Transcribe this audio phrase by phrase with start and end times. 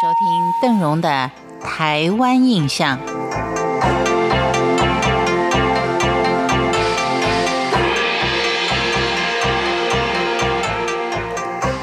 [0.00, 1.28] 收听邓荣的
[1.60, 2.96] 《台湾印象》。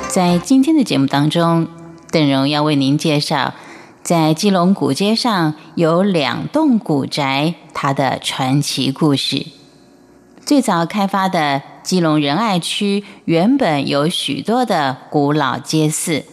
[0.07, 1.67] 在今天的节目当中，
[2.09, 3.53] 邓荣要为您介绍，
[4.01, 9.45] 在基隆古街上有两栋古宅，它的传奇故事。
[10.45, 16.23] 最早开发的基隆仁爱区原本有许多的古老街寺，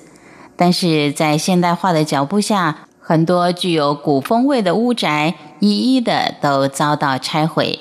[0.62, 7.80] 但是在现代化的脚步下，很多具有古风味的屋宅一一的都遭到拆毁。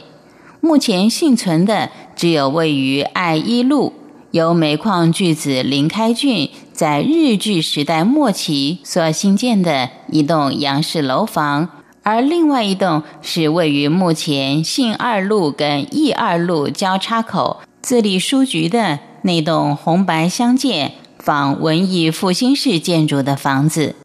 [0.61, 3.93] 目前幸存的只有位于爱一路。
[4.31, 11.69] 由煤矿巨子林开俊在日据时代末期所兴建的一栋洋式楼房，
[12.01, 23.95] 而另外一栋是位于目前信二路跟义二路交叉口自立书局的那栋红白相间、仿文艺复兴式建筑的房子。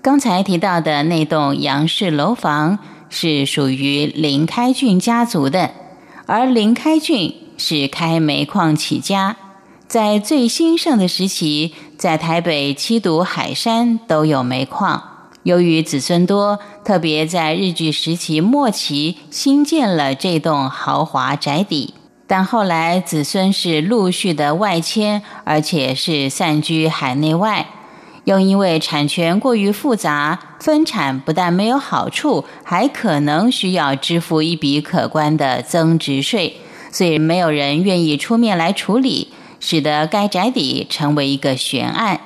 [0.00, 2.78] 刚才提到的那栋杨氏楼房
[3.10, 5.72] 是属于林开俊家族的，
[6.26, 9.36] 而林开俊是开煤矿起家。
[9.86, 15.02] 在最兴盛的时期，在台北七堵海山都有煤矿。
[15.42, 21.92] 由于子孙多，特别在日据时期末期新建了这栋豪华宅邸。
[22.32, 27.66] 但后来子孙是陆续的外迁，而且是散居海内外。
[28.24, 36.56] 又因为产权过于复杂，分产不但没有好处，还可能需要支付一笔可观的增值税，
[36.90, 39.28] 所以没有人愿意出面来处理。
[39.60, 42.18] 使得该宅邸成为一个悬案，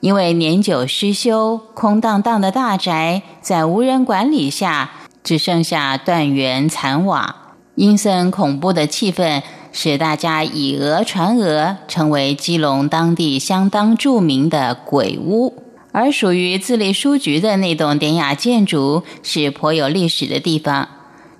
[0.00, 4.90] 因为年久失修、空荡荡的大宅，在无人管理下，
[5.24, 7.45] 只剩下断垣残瓦，
[7.76, 15.62] 阴森恐怖的气氛，使大家以讹传讹，成为基隆当地相当著名的鬼屋。
[15.92, 20.88] 而属于自立书局的那栋典雅建筑，是颇有历史的地方。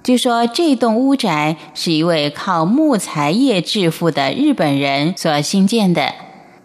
[0.02, 6.12] 据说这栋屋宅是一位靠木材业致富的日本人所兴建的。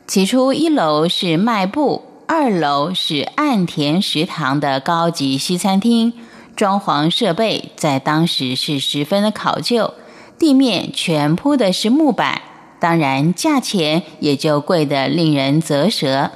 [0.05, 6.11] 起初，一楼是卖布，二楼是岸田食堂的高级西餐厅，
[6.55, 9.93] 装潢设备在当时是十分的考究，
[10.37, 12.41] 地面全铺的是木板，
[12.79, 16.31] 当然价钱也就贵得令人啧舌。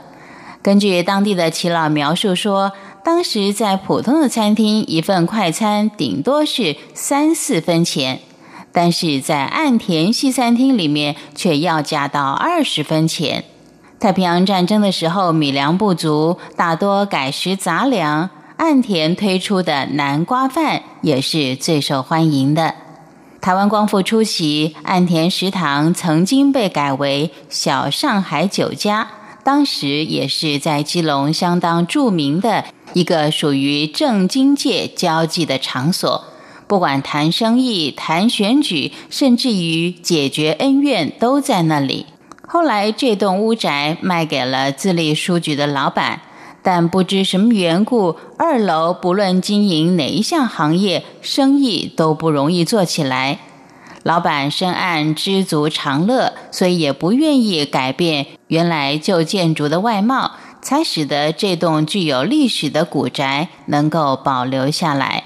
[0.62, 2.72] 根据当地的耆老描述说。
[3.06, 8.20] 当时在普通的餐厅，一份快餐顶多是三四分钱，
[8.72, 13.44] 但是在岸田西餐厅里面却要价到二十分钱。
[14.00, 18.32] 太平洋战争的时候，米粮不足，大多改食杂粮。
[18.58, 22.74] 岸田推出的南瓜饭也是最受欢迎的。
[23.42, 29.10] 台湾光复初期，岸田食堂曾经被改为小上海酒家，
[29.44, 32.66] 当时也是在基隆相当著名的。
[32.94, 36.24] 一个属于政经界交际的场所，
[36.66, 42.06] 不管谈生意、谈选举，甚至于解决恩怨，都在那里。
[42.48, 46.22] 后来这栋屋宅卖给了自立书局的老板，
[46.66, 53.38] 但不知什么缘故，二楼不论经营哪一项行业，生意都不容易做起来。
[54.02, 60.32] 老板深谙知足常乐，所以也不愿意改变原来旧建筑的外貌。
[60.66, 65.26] 才使得这栋具有历史的古宅能够保留下来。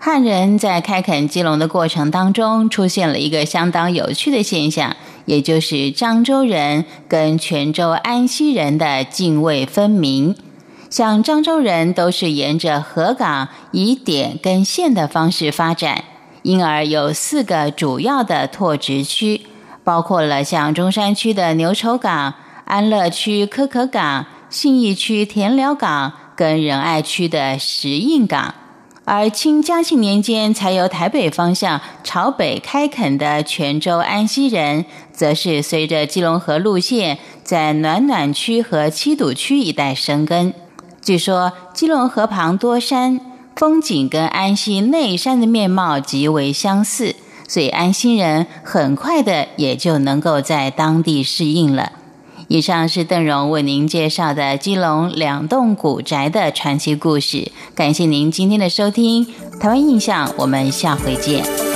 [0.00, 4.96] 汉人在开垦基隆的过程当中，出现了一个相当有趣的现象，
[5.26, 10.34] 也就是漳州人跟泉州安溪人的泾渭分明。
[10.90, 16.04] 像漳州人都是沿着河港以点跟线的方式发展，
[16.42, 19.40] 因而有四个主要的拓殖区，
[19.82, 22.34] 包括了像中山区的牛稠港、
[22.64, 24.26] 安乐区科可港。
[24.50, 28.52] 信义区田寮港跟仁爱区的石印港，
[29.04, 40.52] 而清嘉庆年间才由台北方向朝北开垦的泉州安溪人，则是随着基隆河路线在暖暖区和七堵区一带生根。
[41.02, 43.20] 据说基隆河旁多山，
[43.56, 47.16] 风景跟安溪内山的面貌极为相似，
[47.48, 51.92] 所以安溪人很快的也就能够在当地适应了。
[52.48, 57.52] 以上是邓荣为您介绍的基隆两栋古宅的传奇故事。
[57.76, 59.24] 感谢您今天的收听，
[59.60, 61.69] 《台湾印象》，我们下回见。